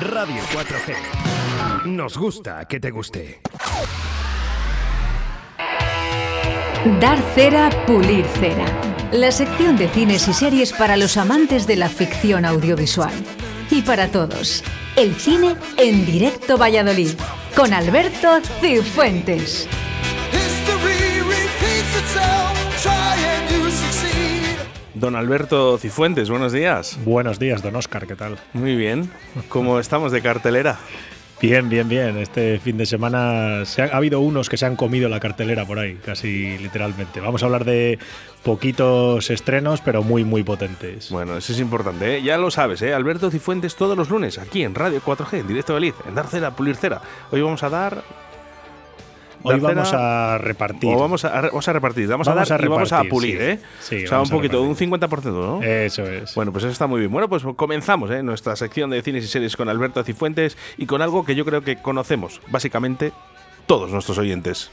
[0.00, 1.86] Radio 4G.
[1.86, 3.40] Nos gusta que te guste.
[7.00, 8.66] Dar cera, pulir cera.
[9.12, 13.12] La sección de cines y series para los amantes de la ficción audiovisual.
[13.70, 14.64] Y para todos.
[14.96, 17.12] El cine en directo Valladolid.
[17.54, 19.68] Con Alberto Cifuentes.
[24.94, 26.98] Don Alberto Cifuentes, buenos días.
[27.04, 28.38] Buenos días, don Oscar, ¿qué tal?
[28.52, 29.10] Muy bien.
[29.48, 30.78] ¿Cómo estamos de cartelera?
[31.42, 32.16] Bien, bien, bien.
[32.16, 35.66] Este fin de semana se ha, ha, habido unos que se han comido la cartelera
[35.66, 37.20] por ahí, casi literalmente.
[37.20, 37.98] Vamos a hablar de
[38.44, 41.10] poquitos estrenos, pero muy, muy potentes.
[41.10, 42.22] Bueno, eso es importante, ¿eh?
[42.22, 42.94] ya lo sabes, ¿eh?
[42.94, 46.28] Alberto Cifuentes todos los lunes, aquí en Radio 4G, en directo de Liz, en Dar
[46.28, 47.02] Cera, Pulir Cera.
[47.32, 48.04] Hoy vamos a dar
[49.46, 50.90] Hoy vamos a repartir.
[50.94, 53.10] O vamos a, vamos a repartir, vamos, vamos a dar a y vamos a repartir,
[53.10, 53.44] pulir, sí.
[53.44, 53.58] ¿eh?
[53.80, 54.90] Sí, o sea, un poquito, un repartir.
[55.10, 55.62] 50%, ¿no?
[55.62, 56.34] Eso es.
[56.34, 57.12] Bueno, pues eso está muy bien.
[57.12, 58.22] Bueno, pues comenzamos ¿eh?
[58.22, 61.62] nuestra sección de cines y series con Alberto Cifuentes y con algo que yo creo
[61.62, 63.12] que conocemos, básicamente,
[63.66, 64.70] todos nuestros oyentes.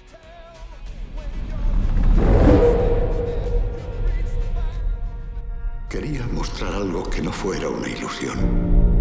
[5.90, 9.01] Quería mostrar algo que no fuera una ilusión.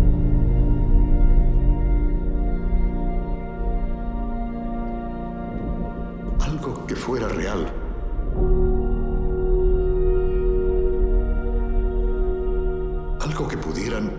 [6.61, 7.73] Algo que fuera real.
[13.19, 14.13] Algo que pudieran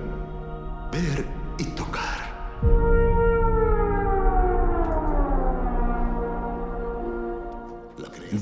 [0.92, 1.24] ver
[1.60, 2.18] y tocar.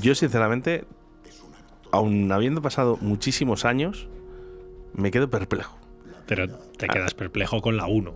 [0.00, 0.86] Yo, sinceramente,
[1.92, 4.08] aun habiendo pasado muchísimos años,
[4.94, 5.76] me quedo perplejo
[6.26, 6.48] Pero
[6.78, 8.14] te quedas perplejo con la 1.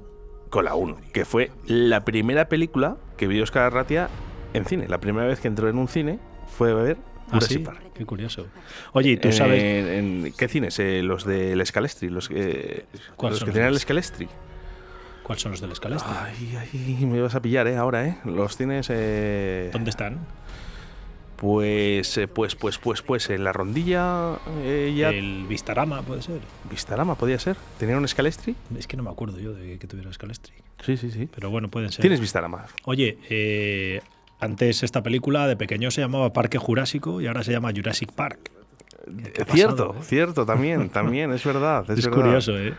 [0.48, 4.08] con la 1, que fue la primera película que vio Oscar Arratia
[4.55, 4.88] en cine.
[4.88, 6.97] La primera vez que entró en un cine fue a ver
[7.30, 7.58] ¿Ah, sí?
[7.58, 7.80] Park.
[7.94, 8.47] Qué curioso.
[8.92, 10.78] Oye, ¿y tú sabes En, ¿Qué cines?
[10.78, 14.28] Eh, los del Escalestri, los ¿Cuáles los que tenían el Escalestri.
[15.22, 16.12] cuáles son los del Escalestre?
[16.16, 17.77] Ay, ay, me vas a pillar, ¿eh?
[17.77, 18.19] Ahora, ¿eh?
[18.25, 18.88] Los cines...
[18.91, 20.20] Eh, ¿Dónde están?
[21.44, 25.10] pues, eh, pues, pues, pues, pues, en la rondilla eh, ya...
[25.10, 26.41] El Vistarama, puede ser.
[26.71, 27.56] Vistarama, podía ser.
[27.78, 28.56] ¿Tenían un Escalestri?
[28.78, 30.54] Es que no me acuerdo yo de que tuviera Escalestri.
[30.82, 31.28] Sí, sí, sí.
[31.34, 32.00] Pero bueno, pueden ser.
[32.00, 32.65] Tienes Vistarama.
[32.84, 34.00] Oye, eh,
[34.44, 38.50] antes esta película de pequeño se llamaba Parque Jurásico y ahora se llama Jurassic Park.
[39.34, 40.05] ¿Qué ha cierto, pasado, eh?
[40.05, 41.84] cierto, también, también, es verdad.
[41.91, 42.22] Es, Es, verdad.
[42.22, 42.75] curioso, ¿eh?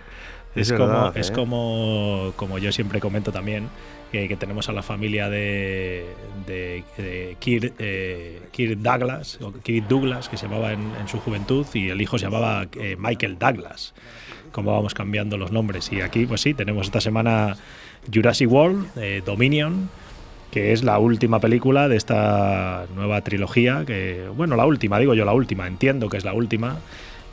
[0.55, 1.33] Es Es, como, verdad, es ¿eh?
[1.33, 3.67] como, como yo siempre comento también,
[4.11, 6.05] que, que tenemos a la familia de,
[6.47, 11.19] de, de Kirk, eh, Kirk Douglas, o Kirk Douglas, que se llamaba en, en su
[11.19, 13.93] juventud, y el hijo se llamaba eh, Michael Douglas.
[14.51, 15.91] Como vamos cambiando los nombres.
[15.91, 17.57] Y aquí, pues sí, tenemos esta semana
[18.13, 19.89] Jurassic World, eh, Dominion,
[20.55, 25.25] que es la última película de esta nueva trilogía, que, bueno, la última, digo yo
[25.25, 26.77] la última, entiendo que es la última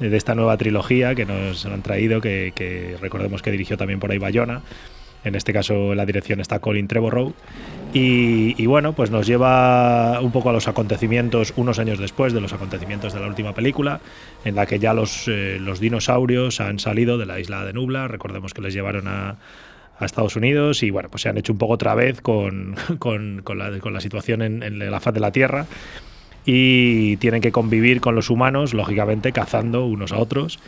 [0.01, 4.11] eh, de esta nueva trilogía que nos han traído, que, recordemos que dirigió también por
[4.11, 4.63] ahí Bayona.
[5.23, 7.33] En este caso la dirección está Colin Trevorrow.
[7.95, 12.41] Y, y bueno, pues nos lleva un poco a los acontecimientos, unos años después de
[12.41, 14.01] los acontecimientos de la última película,
[14.45, 18.09] en la que ya los, eh, los dinosaurios han salido de la isla de Nubla.
[18.09, 19.37] Recordemos que les llevaron a,
[19.99, 23.43] a Estados Unidos y bueno, pues se han hecho un poco otra vez con, con,
[23.43, 25.67] con la, situación en, la faz de la Tierra
[26.45, 30.59] y tienen que convivir con los humanos, lógicamente cazando unos a otros.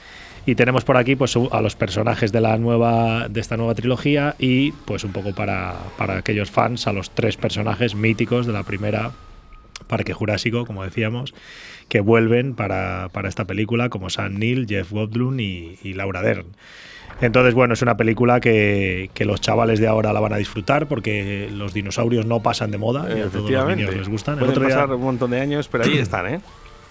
[0.47, 4.37] Y tenemos por aquí pues, a los personajes de, la nueva, de esta nueva trilogía
[4.39, 8.63] y pues un poco para, para aquellos fans a los tres personajes míticos de la
[8.63, 9.13] primera
[9.87, 11.35] Parque Jurásico, como decíamos,
[11.89, 16.47] que vuelven para, para esta película, como Sam Neill, Jeff Goldblum y Laura Dern.
[17.21, 20.87] Entonces, bueno, es una película que, que los chavales de ahora la van a disfrutar
[20.87, 24.35] porque los dinosaurios no pasan de moda y a todos los niños les gustan.
[24.35, 26.41] El Pueden otro, día, pasar un montón de años, pero ahí están, ¿eh?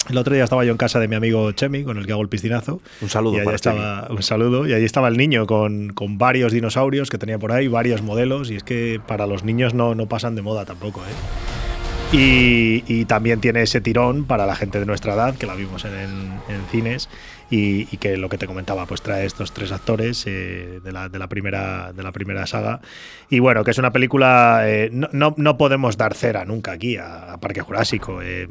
[0.08, 2.22] el otro día estaba yo en casa de mi amigo Chemi, con el que hago
[2.22, 2.80] el piscinazo.
[3.00, 4.66] Un saludo y allí para estaba, Un saludo.
[4.66, 8.50] Y allí estaba el niño con, con varios dinosaurios que tenía por ahí, varios modelos.
[8.50, 12.16] Y es que para los niños no, no pasan de moda tampoco, ¿eh?
[12.16, 15.84] Y, y también tiene ese tirón para la gente de nuestra edad, que la vimos
[15.84, 17.08] en, en cines,
[17.50, 21.08] y, y que lo que te comentaba, pues trae estos tres actores eh, de, la,
[21.08, 22.80] de, la primera, de la primera saga.
[23.28, 24.62] Y bueno, que es una película.
[24.64, 28.22] eh, no, no, no podemos dar cera nunca aquí a, a Parque Jurásico.
[28.22, 28.48] eh,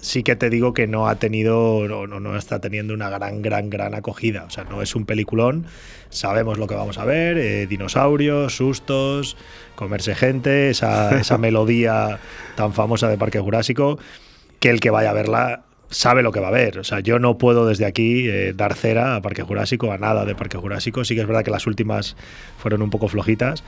[0.00, 3.70] sí que te digo que no ha tenido, no, no, está teniendo una gran, gran,
[3.70, 4.44] gran acogida.
[4.44, 5.66] O sea, no es un peliculón.
[6.10, 9.36] Sabemos lo que vamos a ver: eh, dinosaurios, sustos,
[9.76, 12.18] comerse gente, esa, esa melodía
[12.56, 13.98] tan famosa de Parque Jurásico.
[14.58, 15.62] Que el que vaya a verla
[15.92, 16.78] sabe lo que va a ver.
[16.78, 20.24] O sea, yo no puedo desde aquí eh, dar cera a Parque Jurásico, a nada
[20.24, 21.04] de Parque Jurásico.
[21.04, 22.16] Sí que es verdad que las últimas
[22.58, 23.62] fueron un poco flojitas.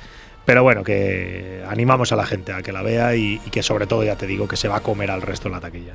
[0.44, 3.86] Pero bueno, que animamos a la gente a que la vea y, y que sobre
[3.86, 5.94] todo, ya te digo, que se va a comer al resto en la taquilla.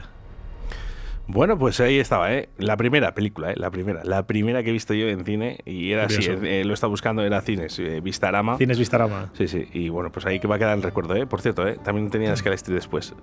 [1.31, 2.49] Bueno, pues ahí estaba, ¿eh?
[2.57, 3.55] La primera película, ¿eh?
[3.55, 4.01] La primera.
[4.03, 7.23] La primera que he visto yo en cine y era así, eh, lo estaba buscando,
[7.23, 8.57] era cines, eh, Vistarama.
[8.57, 9.29] Tienes Vistarama.
[9.37, 11.27] Sí, sí, y bueno, pues ahí que va a quedar el recuerdo, ¿eh?
[11.27, 11.77] Por cierto, ¿eh?
[11.83, 13.13] También tenía Scala Street después.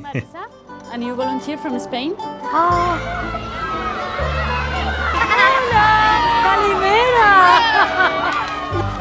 [0.00, 0.48] Marisa,
[0.92, 2.14] a new volunteer from Spain.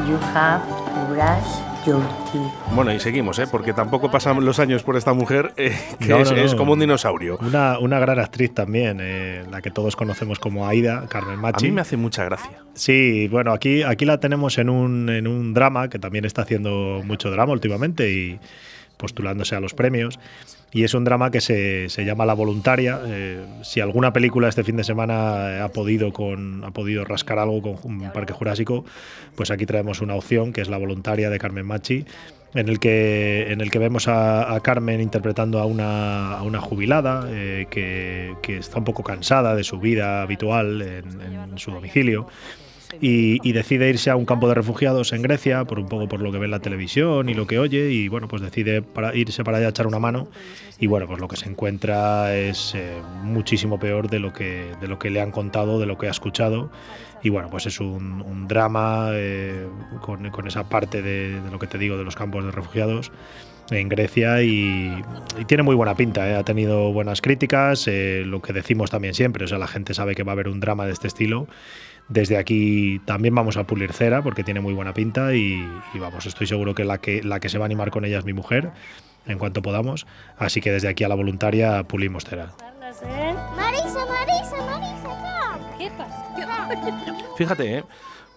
[0.07, 2.01] You have to brush your
[2.31, 2.51] teeth.
[2.73, 3.45] Bueno, y seguimos, ¿eh?
[3.51, 6.73] Porque tampoco pasan los años por esta mujer, eh, que No, es, no, es como
[6.73, 7.37] un dinosaurio.
[7.41, 11.65] Una, una gran actriz también, eh, la que todos conocemos como Aida, Carmen A Machi.
[11.65, 12.63] mí me hace mucha gracia.
[12.73, 17.01] Sí, bueno, aquí, aquí la tenemos en un, en un drama que también está haciendo
[17.03, 18.39] mucho drama últimamente y
[18.99, 20.19] postulándose a los premios.
[20.71, 22.99] Y es un drama que se, se llama La Voluntaria.
[23.07, 27.61] Eh, si alguna película este fin de semana ha podido, con, ha podido rascar algo
[27.61, 28.85] con un Parque Jurásico,
[29.35, 32.05] pues aquí traemos una opción que es La Voluntaria de Carmen Machi.
[32.55, 37.27] En el, que, en el que vemos a, Carmen interpretando a una, a una jubilada
[37.29, 42.27] eh, que, que está un poco cansada de su vida habitual en su domicilio
[43.01, 46.21] y, y decide irse a un campo de refugiados en Grecia, por un poco por
[46.21, 49.15] lo que ve en la televisión y lo que oye, y bueno, pues decide para
[49.15, 50.27] irse para allá a echar una mano.
[50.79, 54.87] Y bueno, pues lo que se encuentra es eh, muchísimo peor de lo, que, de
[54.87, 56.71] lo que le han contado, de lo que ha escuchado.
[57.21, 59.67] Y bueno, pues es un, un drama eh,
[60.01, 63.11] con, con esa parte de, de lo que te digo de los campos de refugiados
[63.71, 65.03] en Grecia y,
[65.37, 66.35] y tiene muy buena pinta, ¿eh?
[66.35, 70.15] ha tenido buenas críticas, eh, lo que decimos también siempre, o sea, la gente sabe
[70.15, 71.47] que va a haber un drama de este estilo.
[72.07, 75.63] Desde aquí también vamos a pulir cera porque tiene muy buena pinta y,
[75.93, 78.17] y vamos, estoy seguro que la, que la que se va a animar con ella
[78.17, 78.71] es mi mujer
[79.27, 80.07] en cuanto podamos.
[80.37, 82.53] Así que desde aquí a la voluntaria pulimos cera.
[83.55, 86.25] Marisa, Marisa, Marisa, ¿Qué pasa?
[87.37, 87.83] Fíjate, ¿eh?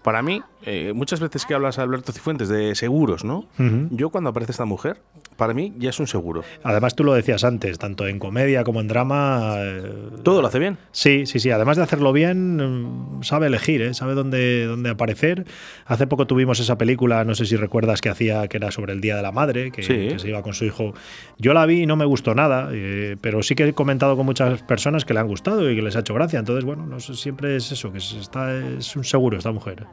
[0.02, 3.46] Para mí, eh, muchas veces que hablas, Alberto Cifuentes, de seguros, ¿no?
[3.90, 5.00] Yo cuando aparece esta mujer,
[5.37, 6.43] para mí ya es un seguro.
[6.64, 9.54] Además tú lo decías antes, tanto en comedia como en drama.
[9.58, 9.93] eh,
[10.25, 10.78] Todo lo hace bien.
[10.90, 11.50] Sí, sí, sí.
[11.52, 13.94] Además de hacerlo bien, mm, sabe elegir, ¿eh?
[13.94, 15.44] sabe dónde, dónde aparecer.
[15.87, 19.00] Hace poco tuvimos esa película, no sé si recuerdas, que hacía que era sobre el
[19.00, 20.08] Día de la Madre, que, Sí.
[20.08, 20.94] que se iba con su hijo.
[21.38, 24.26] Yo la vi y no me gustó nada, eh, pero sí que he comentado con
[24.26, 26.40] muchas personas que le han gustado y que les ha hecho gracia.
[26.40, 29.87] Entonces, bueno, no sé, siempre es eso, que es, está, es un seguro esta mujer.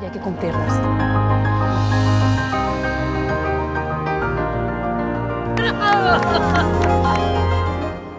[0.00, 0.74] Y hay que cumplirlas.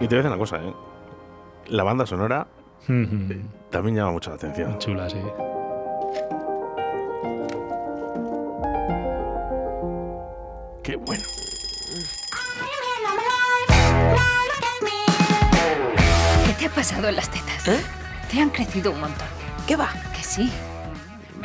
[0.00, 0.74] Y te voy a decir una cosa, ¿eh?
[1.66, 2.46] La banda sonora
[3.70, 4.78] también llama mucho la atención.
[4.78, 5.18] Chula, sí.
[10.82, 11.22] Qué bueno.
[16.46, 17.68] ¿Qué te ha pasado en las tetas?
[17.68, 17.80] ¿Eh?
[18.30, 19.28] Te han crecido un montón.
[19.66, 19.90] ¿Qué va?
[20.16, 20.50] Que sí.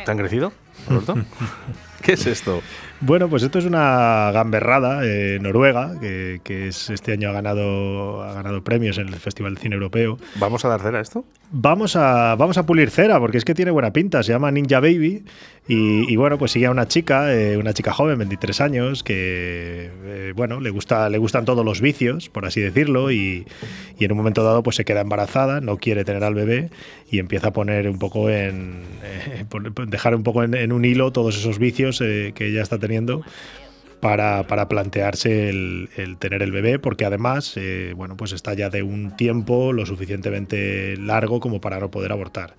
[0.06, 0.52] ¿Te han crecido,
[0.88, 1.16] Alberto?
[2.00, 2.62] ¿Qué es esto?
[3.00, 8.22] Bueno, pues esto es una gamberrada eh, noruega que, que es, este año ha ganado,
[8.22, 10.16] ha ganado premios en el Festival de Cine Europeo.
[10.36, 11.24] ¿Vamos a dar cera a esto?
[11.50, 14.22] Vamos a, vamos a pulir cera porque es que tiene buena pinta.
[14.22, 15.24] Se llama Ninja Baby
[15.68, 20.32] y, bueno, pues sigue a una chica, eh, una chica joven, 23 años, que eh,
[20.36, 23.46] bueno, le, gusta, le gustan todos los vicios, por así decirlo, y,
[23.98, 26.70] en un momento dado pues se queda embarazada, no quiere tener al bebé
[27.10, 28.82] y empieza a poner un poco en.
[29.02, 29.44] eh,
[29.88, 33.22] dejar un poco en, un hilo todos esos vicios eh, que ella está teniendo
[34.00, 38.82] para, plantearse el, el tener el bebé, porque además, eh, bueno, pues está ya de
[38.82, 42.54] un tiempo lo suficientemente largo como para no poder abortar.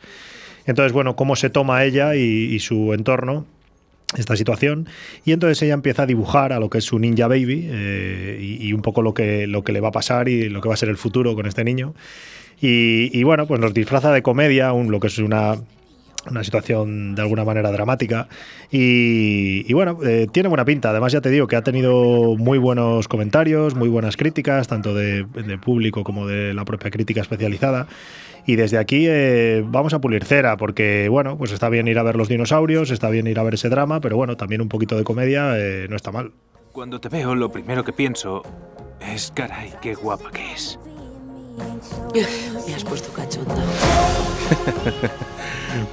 [0.67, 3.45] Entonces, bueno, cómo se toma ella y, su entorno
[4.15, 4.87] esta situación.
[5.25, 8.67] Y entonces ella empieza a dibujar a lo que es su ninja baby eh, y,
[8.67, 10.75] y un poco lo que, lo que le va a pasar y lo que va
[10.75, 11.93] a ser el futuro con este niño.
[12.61, 15.57] Y, y bueno pues nos disfraza de comedia un, lo que es una
[16.29, 18.27] una situación de alguna manera dramática
[18.71, 20.89] y, y bueno, eh, tiene buena pinta.
[20.89, 25.23] Además ya te digo que ha tenido muy buenos comentarios, muy buenas críticas, tanto de,
[25.23, 27.87] de público como de la propia crítica especializada.
[28.45, 32.03] Y desde aquí eh, vamos a pulir cera, porque bueno, pues está bien ir a
[32.03, 34.95] ver los dinosaurios, está bien ir a ver ese drama, pero bueno, también un poquito
[34.95, 36.31] de comedia eh, no está mal.
[36.71, 38.43] Cuando te veo, lo primero que pienso
[39.01, 40.79] es, caray, qué guapa que es.
[42.67, 43.55] Me has puesto cachonda.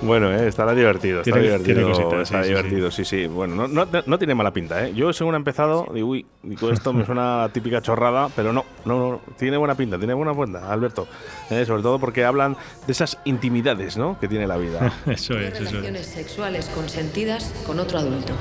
[0.00, 3.26] Bueno, eh, estará divertido, está Tiene- divertido, tiene cositas, está sí, sí, divertido, sí, sí.
[3.26, 4.94] Bueno, no, no, no tiene mala pinta, ¿eh?
[4.94, 8.64] Yo según ha empezado, digo, uy, digo, esto me suena a típica chorrada, pero no,
[8.86, 11.06] no, no, tiene buena pinta, tiene buena pinta, Alberto.
[11.50, 12.56] Eh, sobre todo porque hablan
[12.86, 14.18] de esas intimidades, ¿no?
[14.18, 14.90] Que tiene la vida.
[15.06, 15.70] Eso es, eso es.
[15.72, 18.32] Relaciones sexuales consentidas con otro adulto.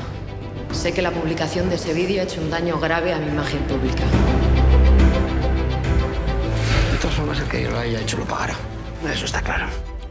[0.71, 3.59] Sé que la publicación de ese vídeo ha hecho un daño grave a mi imagen
[3.61, 4.03] pública.
[7.03, 8.53] De todas formas, el que yo lo haya hecho lo pagará.
[9.11, 9.65] Eso está claro.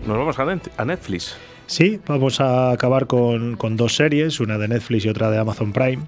[0.07, 1.39] nos vamos a, a Netflix.
[1.67, 5.73] Sí, vamos a acabar con, con, dos series, una de Netflix y otra de Amazon
[5.73, 6.05] Prime.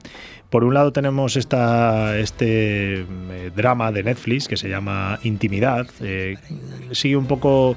[0.50, 5.86] Por un lado tenemos esta, este eh, drama de Netflix que se llama Intimidad.
[6.02, 6.36] Eh,
[6.92, 7.76] sigue un poco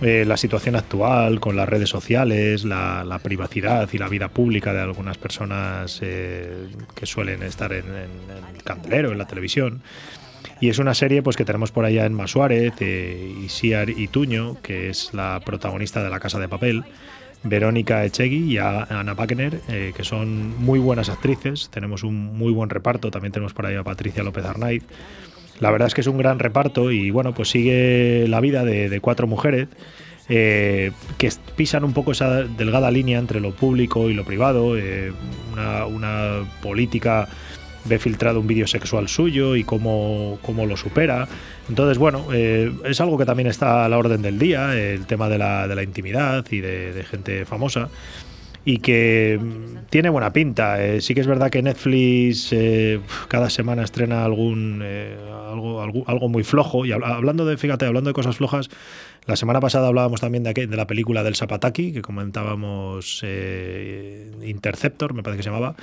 [0.00, 4.72] eh, la situación actual con las redes sociales, la, la, privacidad y la vida pública
[4.72, 9.82] de algunas personas eh, que suelen estar en, en, en, el candelero, en la televisión.
[10.60, 14.90] Y es una serie pues que tenemos por allá en Masuárez, eh, Isiar Ituño, que
[14.90, 16.84] es la protagonista de La Casa de Papel,
[17.42, 21.68] Verónica Echegui y Ana Wagner, eh, que son muy buenas actrices.
[21.70, 23.10] Tenemos un muy buen reparto.
[23.10, 24.82] También tenemos por ahí a Patricia López Arnaiz.
[25.60, 28.98] La verdad es que es un gran reparto y bueno, pues sigue la vida de,
[29.00, 29.68] cuatro mujeres
[30.28, 35.12] eh, que pisan un poco esa delgada línea entre lo público y lo privado, eh,
[35.52, 37.28] una, política
[37.84, 41.28] ve filtrado un vídeo sexual suyo y cómo, cómo, lo supera.
[41.68, 45.28] Entonces, bueno, eh, es algo que también está a la orden del día, el tema
[45.28, 47.88] de la, de la intimidad y de, de gente famosa
[48.64, 49.38] y que
[49.90, 50.82] tiene buena pinta.
[50.84, 55.16] Eh, sí que es verdad que Netflix eh, cada semana estrena algún, eh,
[55.50, 56.86] algo, algo, algo, muy flojo.
[56.86, 58.70] Y hablando de, fíjate, hablando de cosas flojas,
[59.26, 63.22] la semana pasada hablábamos también de, aquí, de la película del Zapataki, que comentábamos
[64.42, 65.76] Interceptor, me parece que se llamaba.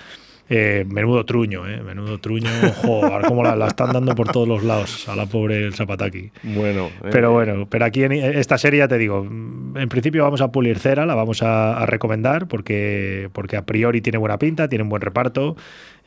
[0.54, 2.50] Eh, menudo truño, eh, menudo truño.
[2.84, 6.32] Joder, cómo la, la, están dando por todos los lados a la pobre el Zapataki.
[6.44, 7.10] Bueno, eh.
[7.10, 10.78] pero bueno, pero aquí en esta serie ya te digo, en principio vamos a pulir
[10.78, 14.90] cera, la vamos a, a recomendar porque, porque a priori tiene buena pinta, tiene un
[14.90, 15.56] buen reparto.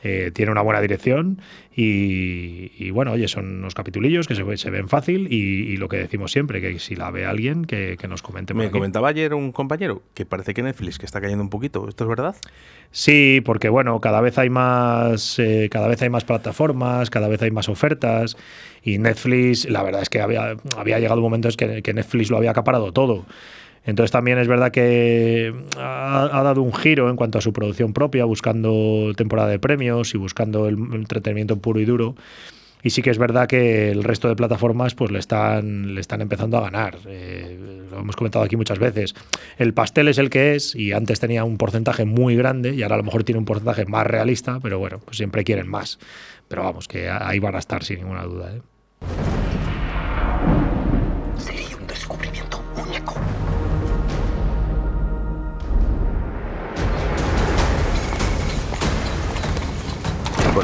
[0.07, 1.41] Eh, tiene una buena dirección
[1.75, 5.37] y, y, bueno, oye, son unos capitulillos que se, se ven fácil y,
[5.73, 8.53] y, lo que decimos siempre, que si la ve alguien, que, que nos comente.
[8.53, 12.03] Me comentaba ayer un compañero que parece que Netflix que está cayendo un poquito, ¿esto
[12.03, 12.35] es verdad?
[12.91, 17.41] Sí, porque bueno, cada vez hay más, eh, cada vez hay más plataformas, cada vez
[17.41, 18.37] hay más ofertas
[18.83, 22.29] y Netflix, la verdad es que había, había llegado un momento en que, que Netflix
[22.29, 23.25] lo había acaparado todo.
[23.85, 27.93] Entonces también es verdad que ha, ha, dado un giro en cuanto a su producción
[27.93, 32.15] propia, buscando temporada de premios y buscando el entretenimiento puro y duro.
[32.85, 36.21] Y sí que es verdad que el resto de plataformas pues le están, le están
[36.21, 36.99] empezando a ganar.
[37.07, 37.57] Eh,
[37.89, 39.15] lo hemos comentado aquí muchas veces.
[39.57, 42.93] El pastel es el que es y antes tenía un porcentaje muy grande y ahora
[42.93, 45.97] a lo mejor tiene un porcentaje más realista, pero bueno, pues siempre quieren más.
[46.47, 48.55] Pero vamos, que ahí van a estar sin ninguna duda.
[48.55, 48.61] ¿eh?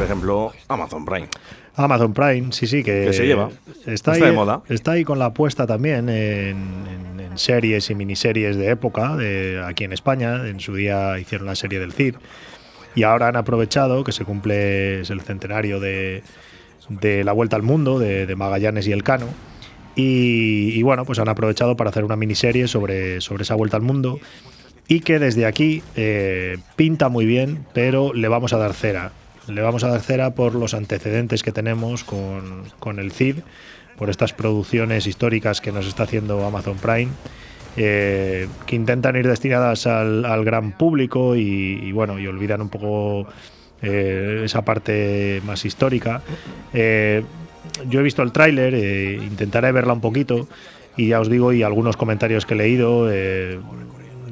[0.01, 1.27] Por ejemplo, Amazon Prime.
[1.75, 3.51] Amazon Prime, sí, sí, que, que se lleva.
[3.86, 4.63] Está, está ahí, de moda.
[4.67, 9.63] Está ahí con la apuesta también en, en, en, series y miniseries de época de
[9.63, 10.48] aquí en España.
[10.48, 12.15] En su día hicieron la serie del Cid.
[12.96, 16.24] Y ahora han aprovechado que se cumple el centenario de,
[16.89, 19.27] de la Vuelta al Mundo, de, de Magallanes y Elcano.
[19.96, 23.84] Y, y, bueno, pues han aprovechado para hacer una miniserie sobre, sobre esa Vuelta al
[23.84, 24.20] Mundo.
[24.88, 29.12] Y que desde aquí eh, pinta muy bien, pero le vamos a dar cera
[29.48, 33.38] le vamos a dar cera por los antecedentes que tenemos con, con, el CID,
[33.98, 37.10] por estas producciones históricas que nos está haciendo Amazon Prime,
[37.77, 43.27] eh, que intentan ir destinadas al, al gran público y, bueno, y olvidan un poco
[43.81, 46.21] eh, esa parte más histórica.
[46.74, 47.24] Eh,
[47.88, 48.74] yo he visto el tráiler,
[49.24, 50.48] intentaré verla un poquito
[50.98, 53.07] y ya os digo, y algunos comentarios que he leído,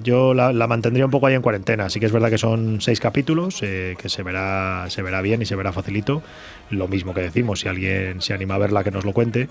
[0.03, 1.85] yo la, mantendría un poco ahí en cuarentena.
[1.85, 5.41] Así que es verdad que son seis capítulos, eh, que se verá, se verá bien
[5.41, 6.21] y se verá facilito.
[6.69, 9.47] Lo mismo que decimos, si alguien se anima a verla, que nos lo cuente.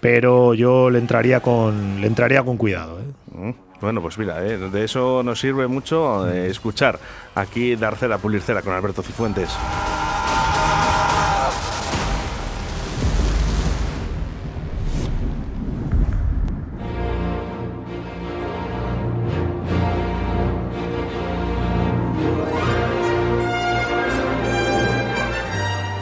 [0.00, 3.00] Pero yo le entraría con, le entraría con cuidado.
[3.00, 3.54] ¿eh?
[3.80, 6.98] Bueno, pues mira, eh, de eso nos sirve mucho escuchar
[7.34, 9.50] aquí dar cera, pulir cera con Alberto Cifuentes.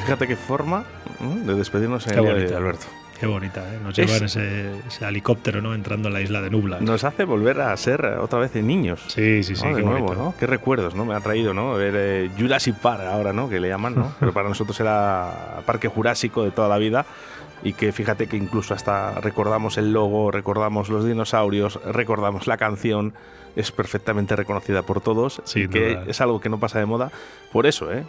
[0.05, 0.85] Fíjate qué forma
[1.19, 2.85] de despedirnos en el de Alberto.
[3.19, 3.79] Qué bonita, ¿eh?
[3.83, 5.73] Nos lleva en ese, ese, helicóptero, ¿no?
[5.73, 6.79] Entrando en la isla de Nubla.
[6.81, 9.01] Nos hace volver a ser otra vez niños.
[9.07, 9.65] Sí, sí, sí.
[9.65, 9.71] ¿no?
[9.71, 10.23] Qué de nuevo, bonito.
[10.23, 10.35] ¿no?
[10.39, 11.07] Qué recuerdos, ¿no?
[11.07, 11.75] Me ha traído, ¿no?
[11.75, 13.49] Ver eh, Jurassic Park ahora, ¿no?
[13.49, 14.13] Que le llaman, ¿no?
[14.21, 17.07] Pero para nosotros era Parque Jurásico de toda la vida
[17.63, 23.15] y que fíjate que incluso hasta recordamos el logo, recordamos los dinosaurios, recordamos la canción,
[23.57, 26.05] es perfectamente reconocida por todos, sí, que duda.
[26.09, 27.11] es algo que no pasa de moda.
[27.53, 28.05] Por eso, ¿eh?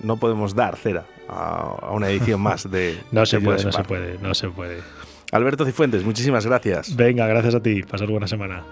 [0.00, 2.98] no podemos dar cera a, a una edición más de...
[3.10, 4.78] no se de puede, no se puede, no se puede.
[5.32, 6.94] Alberto Cifuentes, muchísimas gracias.
[6.94, 7.82] Venga, gracias a ti.
[7.82, 8.62] Pasar buena semana.